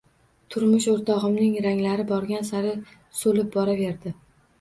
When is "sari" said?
2.47-2.73